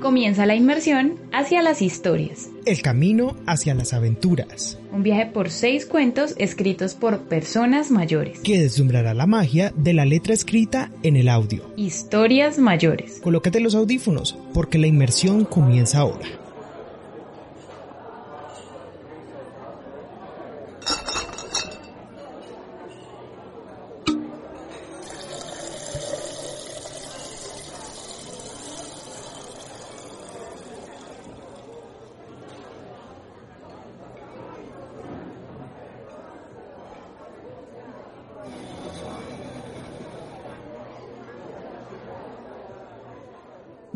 [0.00, 2.50] Comienza la inmersión hacia las historias.
[2.66, 4.78] El camino hacia las aventuras.
[4.92, 8.38] Un viaje por seis cuentos escritos por personas mayores.
[8.40, 11.64] Que deslumbrará la magia de la letra escrita en el audio.
[11.76, 13.20] Historias mayores.
[13.20, 16.28] Colócate los audífonos porque la inmersión comienza ahora.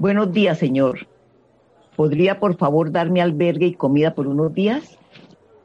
[0.02, 1.06] Buenos días, señor.
[1.94, 4.98] ¿Podría por favor darme albergue y comida por unos días?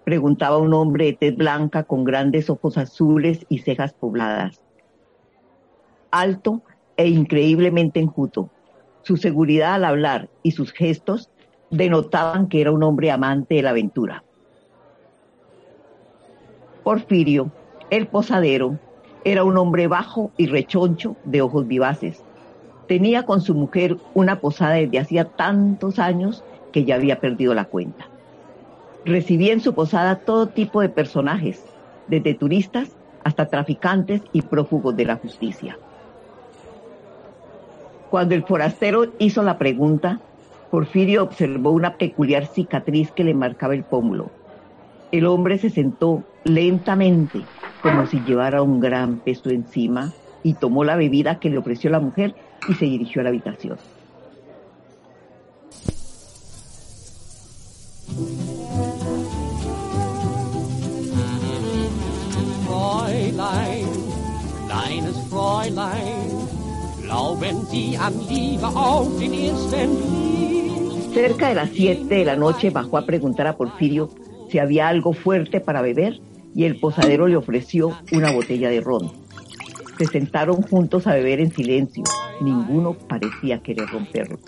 [0.03, 4.61] Preguntaba un hombre de tez blanca con grandes ojos azules y cejas pobladas.
[6.11, 6.61] Alto
[6.97, 8.51] e increíblemente enjuto.
[9.01, 11.31] Su seguridad al hablar y sus gestos
[11.71, 14.23] denotaban que era un hombre amante de la aventura.
[16.83, 17.51] Porfirio,
[17.89, 18.77] el posadero,
[19.23, 22.23] era un hombre bajo y rechoncho de ojos vivaces
[22.87, 27.65] Tenía con su mujer una posada desde hacía tantos años que ya había perdido la
[27.65, 28.05] cuenta.
[29.05, 31.63] Recibía en su posada todo tipo de personajes,
[32.07, 32.89] desde turistas
[33.23, 35.77] hasta traficantes y prófugos de la justicia.
[38.09, 40.21] Cuando el forastero hizo la pregunta,
[40.71, 44.29] Porfirio observó una peculiar cicatriz que le marcaba el pómulo.
[45.11, 47.41] El hombre se sentó lentamente,
[47.81, 50.13] como si llevara un gran peso encima,
[50.43, 52.35] y tomó la bebida que le ofreció la mujer
[52.67, 53.77] y se dirigió a la habitación.
[71.13, 74.09] Cerca de las 7 de la noche bajó a preguntar a Porfirio
[74.49, 76.19] si había algo fuerte para beber
[76.55, 79.11] y el posadero le ofreció una botella de ron.
[79.97, 82.03] Se sentaron juntos a beber en silencio.
[82.41, 84.39] Ninguno parecía querer romperlo.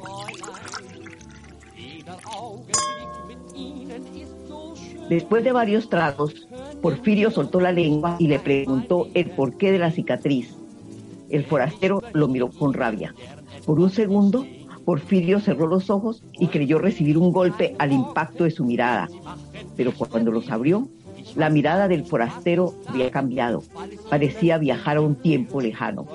[5.10, 6.48] Después de varios tragos,
[6.82, 10.56] Porfirio soltó la lengua y le preguntó el porqué de la cicatriz.
[11.30, 13.16] El forastero lo miró con rabia.
[13.66, 14.46] Por un segundo,
[14.86, 19.08] Porfirio cerró los ojos y creyó recibir un golpe al impacto de su mirada.
[19.76, 20.88] Pero cuando los abrió,
[21.36, 23.64] la mirada del forastero había cambiado.
[24.10, 26.08] Parecía viajar a un tiempo lejano.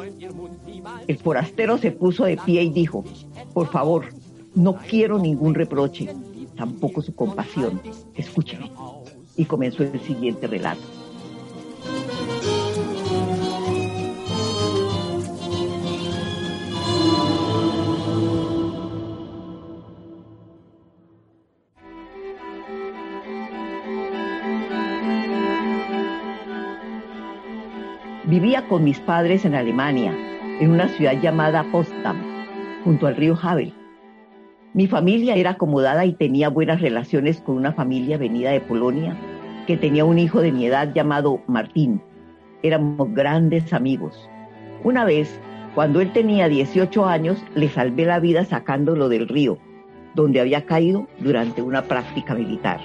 [1.06, 3.04] El forastero se puso de pie y dijo,
[3.52, 4.06] por favor,
[4.54, 6.08] no quiero ningún reproche,
[6.56, 7.80] tampoco su compasión.
[8.14, 8.70] Escúcheme.
[9.36, 11.03] Y comenzó el siguiente relato.
[28.26, 30.16] Vivía con mis padres en Alemania,
[30.58, 32.22] en una ciudad llamada Potsdam,
[32.82, 33.74] junto al río Havel.
[34.72, 39.14] Mi familia era acomodada y tenía buenas relaciones con una familia venida de Polonia
[39.66, 42.00] que tenía un hijo de mi edad llamado Martín.
[42.62, 44.30] Éramos grandes amigos.
[44.84, 45.38] Una vez,
[45.74, 49.58] cuando él tenía 18 años, le salvé la vida sacándolo del río,
[50.14, 52.80] donde había caído durante una práctica militar.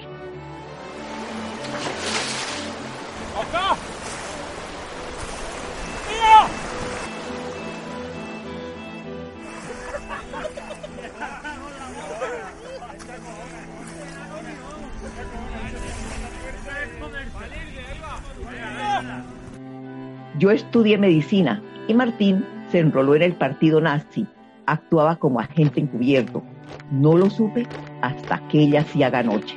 [20.40, 24.26] Yo estudié medicina y Martín se enroló en el partido nazi.
[24.64, 26.42] Actuaba como agente encubierto.
[26.90, 27.66] No lo supe
[28.00, 29.54] hasta aquella ciaga noche.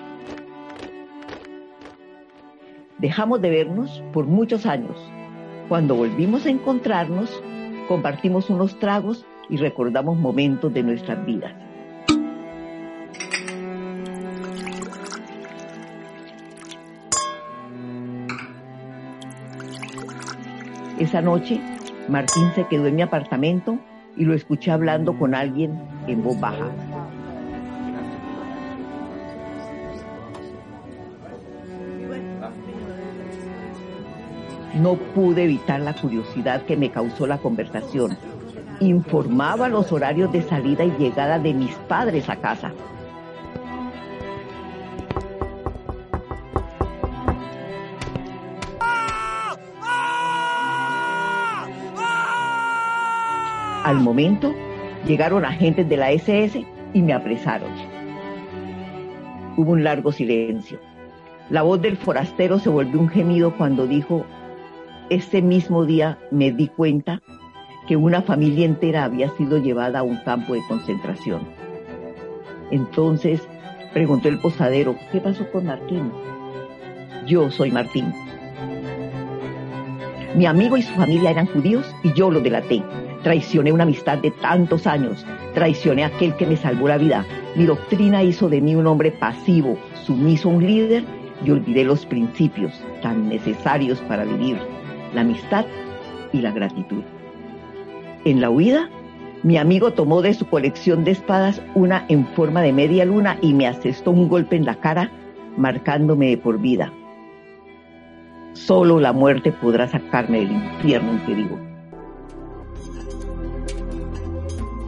[2.97, 4.97] Dejamos de vernos por muchos años.
[5.69, 7.41] Cuando volvimos a encontrarnos,
[7.87, 11.53] compartimos unos tragos y recordamos momentos de nuestras vidas.
[20.99, 21.59] Esa noche,
[22.07, 23.79] Martín se quedó en mi apartamento
[24.15, 26.67] y lo escuché hablando con alguien en voz baja.
[34.79, 38.17] No pude evitar la curiosidad que me causó la conversación.
[38.79, 42.71] Informaba los horarios de salida y llegada de mis padres a casa.
[53.93, 54.55] Al momento,
[55.05, 57.69] llegaron agentes de la SS y me apresaron.
[59.55, 60.79] Hubo un largo silencio.
[61.51, 64.25] La voz del forastero se volvió un gemido cuando dijo,
[65.11, 67.21] ese mismo día me di cuenta
[67.87, 71.41] que una familia entera había sido llevada a un campo de concentración.
[72.71, 73.47] Entonces
[73.93, 76.11] preguntó el posadero, ¿qué pasó con Martín?
[77.27, 78.11] Yo soy Martín.
[80.35, 82.81] Mi amigo y su familia eran judíos y yo lo delaté.
[83.23, 85.25] Traicioné una amistad de tantos años.
[85.53, 87.25] Traicioné aquel que me salvó la vida.
[87.55, 91.03] Mi doctrina hizo de mí un hombre pasivo, sumiso a un líder
[91.45, 94.57] y olvidé los principios tan necesarios para vivir
[95.13, 95.65] la amistad
[96.31, 97.03] y la gratitud.
[98.25, 98.89] En la huida,
[99.43, 103.53] mi amigo tomó de su colección de espadas una en forma de media luna y
[103.53, 105.11] me asestó un golpe en la cara,
[105.57, 106.91] marcándome de por vida.
[108.53, 111.72] Solo la muerte podrá sacarme del infierno en que vivo.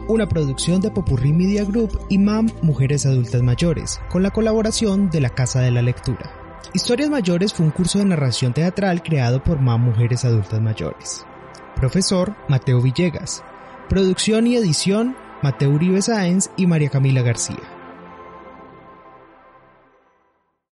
[0.08, 5.20] Una producción de Popurrí Media Group y MAM Mujeres Adultas Mayores, con la colaboración de
[5.20, 6.30] la Casa de la Lectura.
[6.74, 11.26] Historias Mayores fue un curso de narración teatral creado por MAM Mujeres Adultas Mayores.
[11.74, 13.42] Profesor Mateo Villegas.
[13.88, 17.75] Producción y edición Mateo Uribe Sáenz y María Camila García.